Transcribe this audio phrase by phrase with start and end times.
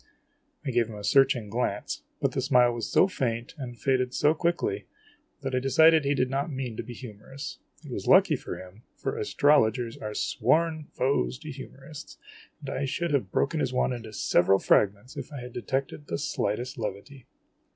[0.65, 4.33] I gave him a searching glance; but the smile was so faint, and faded so
[4.33, 4.87] quickly,
[5.43, 7.59] that I decided he did not mean to be humorous.
[7.85, 12.17] It was lucky for him, for astrologers are sworn foes to humorists;
[12.61, 16.17] and I should have broken his wand into several fragments if I had detected the
[16.17, 17.27] slightest levity.